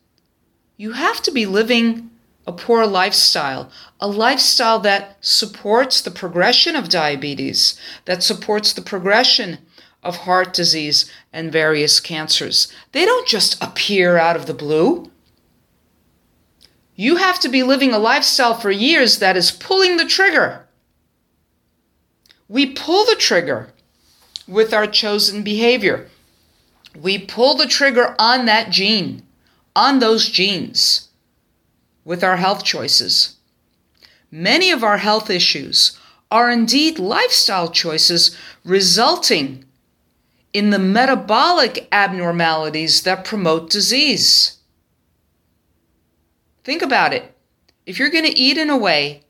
you 0.77 0.93
have 0.93 1.21
to 1.23 1.31
be 1.31 1.45
living 1.45 2.09
a 2.47 2.51
poor 2.51 2.87
lifestyle, 2.87 3.69
a 3.99 4.07
lifestyle 4.07 4.79
that 4.79 5.17
supports 5.21 6.01
the 6.01 6.11
progression 6.11 6.75
of 6.75 6.89
diabetes, 6.89 7.79
that 8.05 8.23
supports 8.23 8.71
the 8.73 8.81
progression 8.81 9.59
of 10.01 10.17
heart 10.17 10.53
disease 10.53 11.11
and 11.33 11.51
various 11.51 11.99
cancers. 11.99 12.71
They 12.93 13.05
don't 13.05 13.27
just 13.27 13.61
appear 13.61 14.17
out 14.17 14.37
of 14.37 14.45
the 14.45 14.53
blue. 14.53 15.11
You 16.95 17.17
have 17.17 17.39
to 17.41 17.49
be 17.49 17.63
living 17.63 17.93
a 17.93 17.99
lifestyle 17.99 18.55
for 18.55 18.71
years 18.71 19.19
that 19.19 19.35
is 19.35 19.51
pulling 19.51 19.97
the 19.97 20.05
trigger. 20.05 20.67
We 22.47 22.73
pull 22.73 23.05
the 23.05 23.15
trigger 23.15 23.73
with 24.47 24.73
our 24.73 24.87
chosen 24.87 25.43
behavior. 25.43 26.09
We 26.99 27.19
pull 27.19 27.55
the 27.55 27.67
trigger 27.67 28.15
on 28.17 28.45
that 28.45 28.69
gene, 28.69 29.23
on 29.75 29.99
those 29.99 30.29
genes, 30.29 31.09
with 32.05 32.23
our 32.23 32.37
health 32.37 32.63
choices. 32.63 33.35
Many 34.31 34.71
of 34.71 34.83
our 34.83 34.97
health 34.97 35.29
issues 35.29 35.97
are 36.31 36.49
indeed 36.49 36.99
lifestyle 36.99 37.69
choices 37.69 38.35
resulting 38.65 39.63
in 40.53 40.69
the 40.71 40.79
metabolic 40.79 41.87
abnormalities 41.91 43.03
that 43.03 43.25
promote 43.25 43.69
disease. 43.69 44.57
Think 46.63 46.81
about 46.81 47.13
it. 47.13 47.33
If 47.85 47.99
you're 47.99 48.09
going 48.09 48.25
to 48.25 48.37
eat 48.37 48.57
in 48.57 48.69
a 48.69 48.77
way 48.77 49.21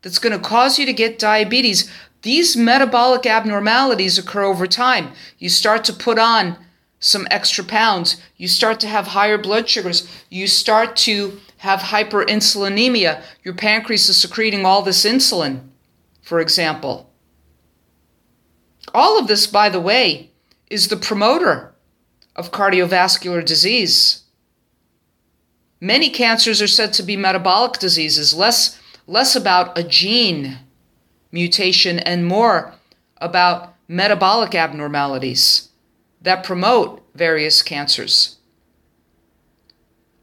that's 0.00 0.18
going 0.18 0.32
to 0.32 0.48
cause 0.48 0.78
you 0.78 0.86
to 0.86 0.92
get 0.92 1.18
diabetes, 1.18 1.90
these 2.22 2.56
metabolic 2.56 3.26
abnormalities 3.26 4.18
occur 4.18 4.44
over 4.44 4.66
time. 4.66 5.12
You 5.38 5.48
start 5.48 5.84
to 5.84 5.92
put 5.92 6.18
on 6.18 6.58
some 6.98 7.26
extra 7.30 7.64
pounds, 7.64 8.20
you 8.36 8.46
start 8.46 8.78
to 8.80 8.86
have 8.86 9.08
higher 9.08 9.38
blood 9.38 9.68
sugars, 9.68 10.06
you 10.28 10.46
start 10.46 10.96
to 10.96 11.40
have 11.58 11.80
hyperinsulinemia. 11.80 13.22
Your 13.42 13.54
pancreas 13.54 14.08
is 14.10 14.20
secreting 14.20 14.66
all 14.66 14.82
this 14.82 15.06
insulin, 15.06 15.68
for 16.20 16.40
example. 16.40 17.10
All 18.92 19.18
of 19.18 19.28
this, 19.28 19.46
by 19.46 19.70
the 19.70 19.80
way, 19.80 20.30
is 20.68 20.88
the 20.88 20.96
promoter 20.96 21.72
of 22.36 22.52
cardiovascular 22.52 23.44
disease. 23.44 24.24
Many 25.80 26.10
cancers 26.10 26.60
are 26.60 26.66
said 26.66 26.92
to 26.94 27.02
be 27.02 27.16
metabolic 27.16 27.78
diseases, 27.78 28.34
less, 28.34 28.78
less 29.06 29.34
about 29.34 29.78
a 29.78 29.82
gene 29.82 30.58
mutation 31.32 31.98
and 31.98 32.26
more 32.26 32.74
about 33.18 33.74
metabolic 33.88 34.54
abnormalities 34.54 35.68
that 36.22 36.44
promote 36.44 37.02
various 37.14 37.62
cancers. 37.62 38.36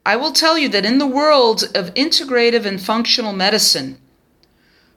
I 0.05 0.15
will 0.15 0.31
tell 0.31 0.57
you 0.57 0.69
that 0.69 0.85
in 0.85 0.99
the 0.99 1.07
world 1.07 1.63
of 1.75 1.93
integrative 1.93 2.65
and 2.65 2.81
functional 2.81 3.33
medicine, 3.33 3.99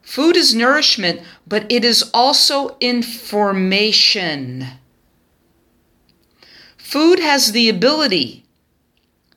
food 0.01 0.37
is 0.37 0.55
nourishment, 0.55 1.21
but 1.45 1.69
it 1.69 1.83
is 1.83 2.09
also 2.13 2.77
information. 2.79 4.67
Food 6.77 7.19
has 7.19 7.51
the 7.51 7.67
ability 7.67 8.45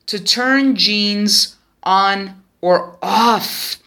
to 0.07 0.23
turn 0.23 0.77
genes 0.77 1.57
on 1.83 2.43
or 2.61 2.97
off. 3.03 3.79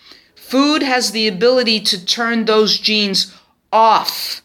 Food 0.47 0.81
has 0.81 1.11
the 1.11 1.27
ability 1.27 1.81
to 1.81 2.05
turn 2.05 2.45
those 2.45 2.79
genes 2.79 3.35
off. 3.69 4.41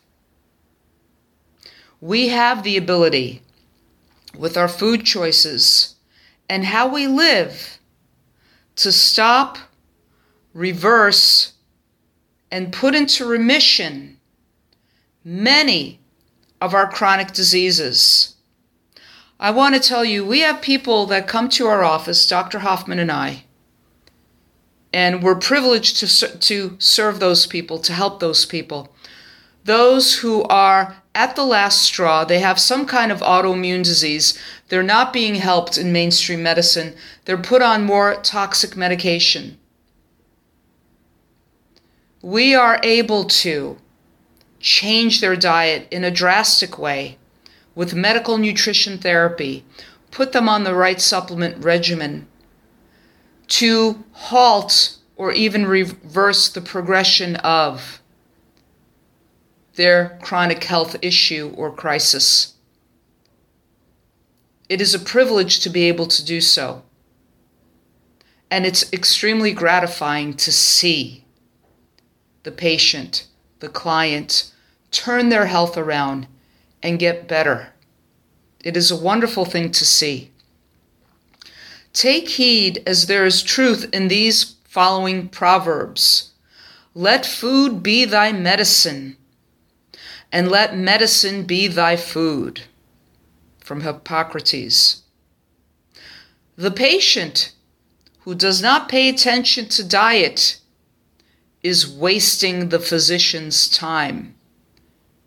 We 2.00 2.26
have 2.26 2.64
the 2.64 2.76
ability 2.76 3.40
with 4.36 4.56
our 4.56 4.66
food 4.66 5.06
choices 5.06 5.94
and 6.48 6.64
how 6.64 6.88
we 6.88 7.06
live 7.06 7.78
to 8.74 8.90
stop, 8.90 9.58
reverse, 10.52 11.52
and 12.50 12.72
put 12.72 12.96
into 12.96 13.24
remission 13.24 14.18
many 15.24 16.00
of 16.60 16.74
our 16.74 16.90
chronic 16.90 17.30
diseases. 17.30 18.34
I 19.38 19.52
want 19.52 19.76
to 19.76 19.80
tell 19.80 20.04
you, 20.04 20.24
we 20.24 20.40
have 20.40 20.62
people 20.62 21.06
that 21.06 21.28
come 21.28 21.48
to 21.50 21.68
our 21.68 21.84
office, 21.84 22.26
Dr. 22.26 22.58
Hoffman 22.58 22.98
and 22.98 23.12
I, 23.12 23.44
and 24.92 25.22
we're 25.22 25.34
privileged 25.34 25.96
to, 25.98 26.38
to 26.38 26.76
serve 26.78 27.20
those 27.20 27.46
people, 27.46 27.78
to 27.78 27.92
help 27.92 28.20
those 28.20 28.44
people. 28.44 28.94
Those 29.64 30.16
who 30.16 30.42
are 30.44 31.02
at 31.14 31.36
the 31.36 31.44
last 31.44 31.82
straw, 31.82 32.24
they 32.24 32.40
have 32.40 32.58
some 32.58 32.86
kind 32.86 33.12
of 33.12 33.20
autoimmune 33.20 33.84
disease, 33.84 34.38
they're 34.68 34.82
not 34.82 35.12
being 35.12 35.36
helped 35.36 35.78
in 35.78 35.92
mainstream 35.92 36.42
medicine, 36.42 36.94
they're 37.24 37.38
put 37.38 37.62
on 37.62 37.84
more 37.84 38.16
toxic 38.22 38.76
medication. 38.76 39.58
We 42.22 42.54
are 42.54 42.80
able 42.82 43.24
to 43.24 43.78
change 44.58 45.20
their 45.20 45.36
diet 45.36 45.88
in 45.90 46.04
a 46.04 46.10
drastic 46.10 46.78
way 46.78 47.18
with 47.74 47.94
medical 47.94 48.38
nutrition 48.38 48.98
therapy, 48.98 49.64
put 50.10 50.32
them 50.32 50.48
on 50.48 50.64
the 50.64 50.74
right 50.74 51.00
supplement 51.00 51.62
regimen 51.64 52.26
to 53.48 54.04
halt 54.12 54.96
or 55.16 55.32
even 55.32 55.66
reverse 55.66 56.48
the 56.48 56.60
progression 56.60 57.36
of 57.36 58.00
their 59.74 60.18
chronic 60.22 60.64
health 60.64 60.96
issue 61.00 61.52
or 61.56 61.70
crisis. 61.70 62.54
It 64.68 64.80
is 64.80 64.94
a 64.94 64.98
privilege 64.98 65.60
to 65.60 65.70
be 65.70 65.84
able 65.84 66.06
to 66.06 66.24
do 66.24 66.40
so. 66.40 66.82
And 68.50 68.66
it's 68.66 68.92
extremely 68.92 69.52
gratifying 69.52 70.34
to 70.34 70.52
see 70.52 71.24
the 72.42 72.50
patient, 72.50 73.26
the 73.60 73.68
client, 73.68 74.52
turn 74.90 75.28
their 75.28 75.46
health 75.46 75.78
around 75.78 76.26
and 76.82 76.98
get 76.98 77.28
better. 77.28 77.72
It 78.64 78.76
is 78.76 78.90
a 78.90 78.96
wonderful 78.96 79.44
thing 79.44 79.70
to 79.70 79.84
see. 79.84 80.31
Take 81.92 82.30
heed 82.30 82.82
as 82.86 83.06
there 83.06 83.26
is 83.26 83.42
truth 83.42 83.88
in 83.92 84.08
these 84.08 84.56
following 84.64 85.28
proverbs. 85.28 86.32
Let 86.94 87.26
food 87.26 87.82
be 87.82 88.04
thy 88.04 88.32
medicine, 88.32 89.16
and 90.30 90.48
let 90.48 90.76
medicine 90.76 91.44
be 91.44 91.68
thy 91.68 91.96
food. 91.96 92.62
From 93.60 93.82
Hippocrates. 93.82 95.02
The 96.56 96.70
patient 96.70 97.52
who 98.20 98.34
does 98.34 98.62
not 98.62 98.88
pay 98.88 99.08
attention 99.08 99.68
to 99.68 99.84
diet 99.84 100.60
is 101.62 101.88
wasting 101.88 102.68
the 102.68 102.80
physician's 102.80 103.68
time. 103.68 104.34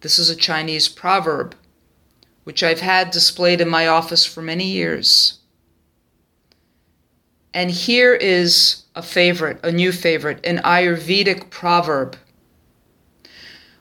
This 0.02 0.20
is 0.20 0.30
a 0.30 0.36
Chinese 0.36 0.88
proverb, 0.88 1.56
which 2.44 2.62
I've 2.62 2.82
had 2.82 3.12
displayed 3.12 3.62
in 3.62 3.70
my 3.70 3.88
office 3.88 4.26
for 4.26 4.42
many 4.42 4.66
years. 4.66 5.40
And 7.56 7.72
here 7.72 8.14
is 8.14 8.84
a 8.96 9.02
favorite, 9.02 9.62
a 9.64 9.72
new 9.72 9.94
favorite, 9.94 10.46
an 10.46 10.58
Ayurvedic 10.58 11.50
proverb. 11.50 12.18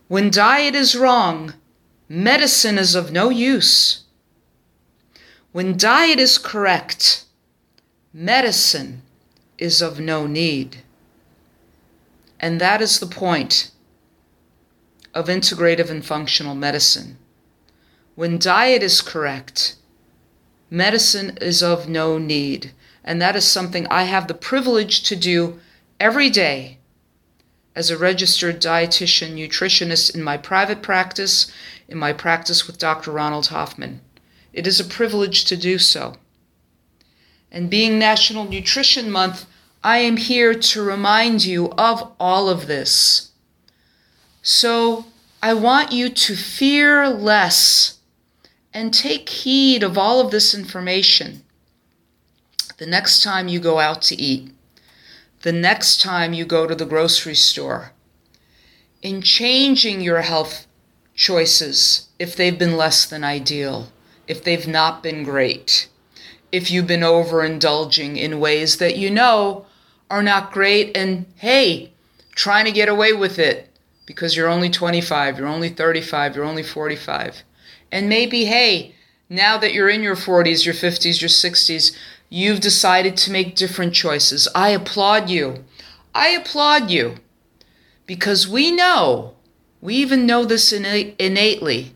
When 0.06 0.30
diet 0.30 0.76
is 0.76 0.94
wrong, 0.94 1.54
medicine 2.08 2.78
is 2.78 2.94
of 2.94 3.10
no 3.10 3.30
use. 3.30 4.04
When 5.50 5.76
diet 5.76 6.20
is 6.20 6.38
correct, 6.38 7.24
medicine 8.12 9.02
is 9.58 9.82
of 9.82 9.98
no 9.98 10.28
need. 10.28 10.84
And 12.38 12.60
that 12.60 12.80
is 12.80 13.00
the 13.00 13.06
point 13.06 13.72
of 15.12 15.26
integrative 15.26 15.90
and 15.90 16.04
functional 16.04 16.54
medicine. 16.54 17.18
When 18.14 18.38
diet 18.38 18.84
is 18.84 19.00
correct, 19.00 19.74
medicine 20.70 21.37
is 21.40 21.62
of 21.62 21.88
no 21.88 22.18
need. 22.18 22.72
And 23.05 23.20
that 23.20 23.37
is 23.37 23.44
something 23.44 23.87
I 23.88 24.05
have 24.05 24.29
the 24.29 24.35
privilege 24.35 25.03
to 25.05 25.16
do 25.16 25.61
every 26.00 26.31
day 26.31 26.79
as 27.74 27.90
a 27.90 27.98
registered 27.98 28.61
dietitian 28.61 29.35
nutritionist 29.35 30.14
in 30.14 30.22
my 30.22 30.37
private 30.37 30.81
practice, 30.81 31.50
in 31.88 31.98
my 31.98 32.12
practice 32.12 32.66
with 32.66 32.79
Dr. 32.79 33.11
Ronald 33.11 33.48
Hoffman. 33.48 34.00
It 34.53 34.66
is 34.66 34.79
a 34.79 34.85
privilege 34.85 35.44
to 35.46 35.57
do 35.57 35.79
so. 35.79 36.16
And 37.50 37.68
being 37.68 37.98
National 37.98 38.44
Nutrition 38.44 39.11
Month, 39.11 39.46
I 39.83 39.98
am 39.98 40.16
here 40.16 40.55
to 40.55 40.83
remind 40.83 41.44
you 41.44 41.70
of 41.72 42.12
all 42.18 42.48
of 42.48 42.66
this. 42.66 43.33
So 44.42 45.07
I 45.42 45.55
want 45.55 45.92
you 45.92 46.09
to 46.09 46.37
fear 46.37 47.09
less 47.09 47.93
and 48.74 48.92
take 48.92 49.28
heed 49.28 49.84
of 49.84 49.96
all 49.96 50.20
of 50.20 50.32
this 50.32 50.52
information 50.52 51.44
the 52.78 52.87
next 52.87 53.22
time 53.22 53.46
you 53.46 53.60
go 53.60 53.78
out 53.78 54.02
to 54.02 54.20
eat, 54.20 54.52
the 55.42 55.52
next 55.52 56.00
time 56.00 56.32
you 56.32 56.44
go 56.44 56.66
to 56.66 56.74
the 56.74 56.84
grocery 56.84 57.34
store, 57.34 57.92
in 59.00 59.22
changing 59.22 60.00
your 60.00 60.22
health 60.22 60.66
choices 61.14 62.08
if 62.18 62.34
they've 62.34 62.58
been 62.58 62.76
less 62.76 63.06
than 63.06 63.22
ideal, 63.22 63.92
if 64.26 64.42
they've 64.42 64.66
not 64.66 65.02
been 65.02 65.22
great, 65.22 65.88
if 66.50 66.70
you've 66.70 66.87
been 66.87 67.00
overindulging 67.00 68.16
in 68.16 68.40
ways 68.40 68.78
that 68.78 68.96
you 68.96 69.10
know 69.10 69.66
are 70.10 70.22
not 70.22 70.52
great 70.52 70.96
and 70.96 71.26
hey, 71.37 71.92
trying 72.34 72.64
to 72.64 72.72
get 72.72 72.88
away 72.88 73.12
with 73.12 73.38
it 73.38 73.70
because 74.06 74.37
you're 74.37 74.48
only 74.48 74.70
25, 74.70 75.38
you're 75.38 75.46
only 75.46 75.68
35, 75.68 76.34
you're 76.34 76.44
only 76.44 76.62
45. 76.62 77.44
And 77.94 78.09
maybe, 78.09 78.46
hey, 78.46 78.92
now 79.28 79.57
that 79.57 79.72
you're 79.72 79.88
in 79.88 80.02
your 80.02 80.16
40s, 80.16 80.64
your 80.66 80.74
50s, 80.74 81.20
your 81.20 81.28
60s, 81.28 81.96
you've 82.28 82.59
decided 82.59 83.16
to 83.18 83.30
make 83.30 83.54
different 83.54 83.94
choices. 83.94 84.48
I 84.52 84.70
applaud 84.70 85.30
you. 85.30 85.64
I 86.12 86.30
applaud 86.30 86.90
you 86.90 87.18
because 88.04 88.48
we 88.48 88.72
know, 88.72 89.37
we 89.80 89.94
even 89.94 90.26
know 90.26 90.44
this 90.44 90.72
innately, 90.72 91.94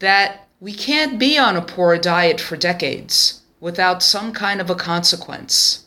that 0.00 0.48
we 0.60 0.72
can't 0.72 1.16
be 1.16 1.38
on 1.38 1.54
a 1.54 1.62
poor 1.62 1.96
diet 1.96 2.40
for 2.40 2.56
decades 2.56 3.42
without 3.60 4.02
some 4.02 4.32
kind 4.32 4.60
of 4.60 4.68
a 4.68 4.74
consequence. 4.74 5.84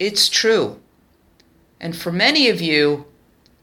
It's 0.00 0.28
true. 0.28 0.80
And 1.80 1.96
for 1.96 2.10
many 2.10 2.48
of 2.48 2.60
you, 2.60 3.06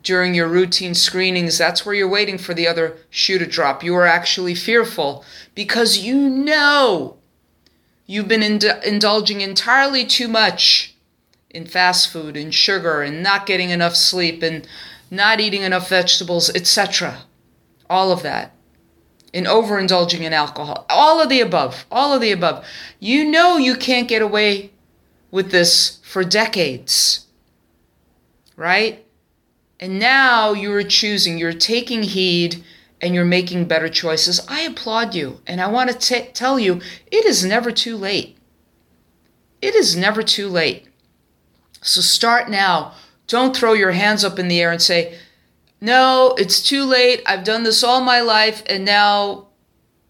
during 0.04 0.36
your 0.36 0.48
routine 0.48 0.94
screenings, 0.94 1.58
that's 1.58 1.86
where 1.86 1.96
you're 1.96 2.08
waiting 2.08 2.38
for 2.38 2.54
the 2.54 2.68
other 2.68 2.98
shoe 3.10 3.40
to 3.40 3.46
drop. 3.46 3.84
You 3.84 3.96
are 3.96 4.06
actually 4.06 4.54
fearful 4.54 5.24
because 5.56 6.00
you 6.00 6.30
know 6.30 7.18
you've 8.06 8.28
been 8.28 8.44
ind- 8.44 8.82
indulging 8.86 9.42
entirely 9.42 10.06
too 10.06 10.28
much 10.28 10.96
in 11.50 11.66
fast 11.66 12.10
food 12.10 12.36
and 12.36 12.54
sugar 12.54 13.02
and 13.02 13.24
not 13.24 13.46
getting 13.46 13.70
enough 13.70 13.96
sleep 13.96 14.44
and 14.44 14.68
not 15.10 15.40
eating 15.40 15.62
enough 15.62 15.88
vegetables, 15.88 16.50
etc. 16.50 17.20
All 17.90 18.12
of 18.12 18.24
that. 18.24 18.54
In 19.32 19.46
overindulging 19.46 20.22
in 20.22 20.34
alcohol. 20.34 20.86
All 20.90 21.22
of 21.22 21.30
the 21.30 21.40
above. 21.40 21.86
All 21.92 22.14
of 22.14 22.22
the 22.22 22.32
above. 22.32 22.66
You 23.00 23.24
know 23.24 23.58
you 23.58 23.76
can't 23.76 24.08
get 24.08 24.22
away 24.22 24.72
with 25.32 25.52
this 25.52 26.00
for 26.04 26.24
decades. 26.24 27.26
Right? 28.56 29.06
And 29.84 30.00
now 30.00 30.54
you're 30.54 30.82
choosing, 30.84 31.38
you're 31.38 31.52
taking 31.52 32.04
heed, 32.04 32.64
and 33.02 33.14
you're 33.14 33.26
making 33.26 33.66
better 33.66 33.90
choices. 33.90 34.40
I 34.48 34.62
applaud 34.62 35.14
you. 35.14 35.42
And 35.46 35.60
I 35.60 35.68
want 35.68 35.90
to 35.90 35.98
t- 35.98 36.30
tell 36.34 36.58
you, 36.58 36.80
it 37.12 37.26
is 37.26 37.44
never 37.44 37.70
too 37.70 37.98
late. 37.98 38.38
It 39.62 39.76
is 39.76 39.94
never 39.98 40.24
too 40.24 40.48
late. 40.48 40.88
So 41.82 42.00
start 42.00 42.50
now. 42.50 42.94
Don't 43.28 43.54
throw 43.54 43.74
your 43.74 43.92
hands 43.92 44.24
up 44.24 44.40
in 44.40 44.48
the 44.48 44.62
air 44.62 44.72
and 44.72 44.82
say, 44.82 45.20
no, 45.82 46.34
it's 46.38 46.64
too 46.64 46.86
late. 46.86 47.22
I've 47.26 47.44
done 47.44 47.64
this 47.64 47.84
all 47.84 48.00
my 48.00 48.22
life, 48.22 48.64
and 48.68 48.86
now, 48.86 49.48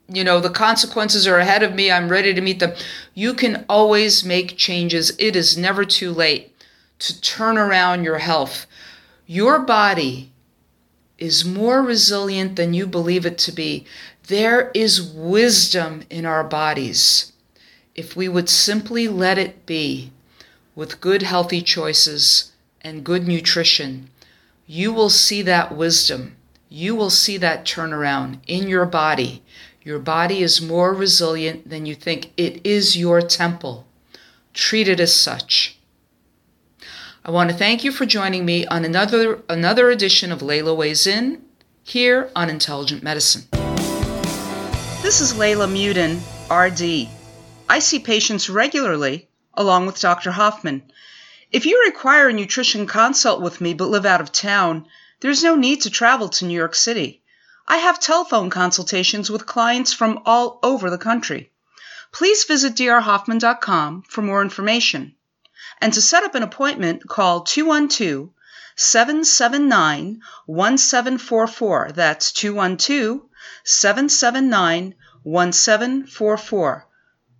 you 0.07 0.23
know, 0.23 0.39
the 0.39 0.51
consequences 0.51 1.25
are 1.25 1.39
ahead 1.39 1.63
of 1.63 1.73
me. 1.73 1.89
I'm 1.89 2.09
ready 2.09 2.31
to 2.35 2.41
meet 2.41 2.59
them. 2.59 2.73
You 3.15 3.33
can 3.33 3.65
always 3.67 4.23
make 4.23 4.55
changes. 4.55 5.13
It 5.17 5.35
is 5.35 5.57
never 5.57 5.83
too 5.83 6.11
late 6.11 6.55
to 6.99 7.19
turn 7.21 7.57
around 7.57 8.03
your 8.03 8.19
health. 8.19 8.67
Your 9.25 9.59
body 9.59 10.31
is 11.17 11.45
more 11.45 11.81
resilient 11.81 12.57
than 12.57 12.73
you 12.73 12.85
believe 12.85 13.25
it 13.25 13.37
to 13.39 13.51
be. 13.51 13.85
There 14.27 14.71
is 14.73 15.01
wisdom 15.01 16.03
in 16.09 16.25
our 16.25 16.43
bodies. 16.43 17.31
If 17.95 18.15
we 18.15 18.27
would 18.27 18.49
simply 18.49 19.07
let 19.07 19.37
it 19.37 19.65
be 19.65 20.11
with 20.75 20.99
good, 20.99 21.21
healthy 21.21 21.61
choices 21.61 22.51
and 22.81 23.05
good 23.05 23.27
nutrition, 23.27 24.09
you 24.67 24.91
will 24.91 25.09
see 25.09 25.41
that 25.43 25.75
wisdom. 25.75 26.35
You 26.67 26.95
will 26.95 27.09
see 27.09 27.37
that 27.37 27.65
turnaround 27.65 28.39
in 28.47 28.67
your 28.67 28.85
body. 28.85 29.43
Your 29.83 29.99
body 29.99 30.41
is 30.41 30.61
more 30.61 30.93
resilient 30.93 31.69
than 31.69 31.85
you 31.85 31.95
think. 31.95 32.31
It 32.35 32.65
is 32.65 32.97
your 32.97 33.21
temple. 33.21 33.85
Treat 34.53 34.87
it 34.87 34.99
as 34.99 35.13
such. 35.13 35.77
I 37.25 37.31
want 37.31 37.49
to 37.51 37.55
thank 37.55 37.85
you 37.85 37.93
for 37.93 38.05
joining 38.05 38.43
me 38.43 38.67
on 38.67 38.83
another 38.83 39.41
another 39.47 39.89
edition 39.89 40.29
of 40.33 40.41
Leyla 40.41 40.75
Weighs 40.75 41.07
In 41.07 41.41
here 41.81 42.29
on 42.35 42.49
Intelligent 42.49 43.01
Medicine. 43.01 43.43
This 45.01 45.21
is 45.21 45.31
Leyla 45.31 45.69
Muedin, 45.71 46.19
RD. 46.51 47.07
I 47.69 47.79
see 47.79 47.99
patients 47.99 48.49
regularly 48.49 49.29
along 49.53 49.85
with 49.85 50.01
Dr. 50.01 50.31
Hoffman. 50.31 50.83
If 51.49 51.65
you 51.65 51.81
require 51.87 52.27
a 52.27 52.33
nutrition 52.33 52.87
consult 52.87 53.39
with 53.39 53.61
me 53.61 53.73
but 53.73 53.87
live 53.87 54.05
out 54.05 54.19
of 54.19 54.33
town, 54.33 54.85
there's 55.21 55.43
no 55.43 55.55
need 55.55 55.83
to 55.83 55.89
travel 55.89 56.27
to 56.27 56.45
New 56.45 56.57
York 56.57 56.75
City. 56.75 57.23
I 57.65 57.77
have 57.77 58.01
telephone 58.01 58.49
consultations 58.49 59.31
with 59.31 59.45
clients 59.45 59.93
from 59.93 60.23
all 60.25 60.59
over 60.61 60.89
the 60.89 60.97
country. 60.97 61.53
Please 62.11 62.43
visit 62.43 62.75
drhoffman.com 62.75 64.01
for 64.09 64.21
more 64.21 64.41
information. 64.41 65.15
And 65.81 65.93
to 65.93 66.01
set 66.01 66.23
up 66.23 66.35
an 66.35 66.43
appointment, 66.43 67.07
call 67.07 67.41
212 67.41 68.29
779 68.75 70.21
1744. 70.45 71.91
That's 71.93 72.31
212 72.31 73.21
779 73.63 74.95
1744. 75.23 76.87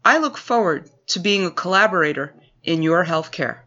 I 0.05 0.17
look 0.17 0.37
forward 0.37 0.89
to 1.07 1.19
being 1.19 1.45
a 1.45 1.51
collaborator 1.51 2.35
in 2.63 2.81
your 2.81 3.05
healthcare. 3.05 3.61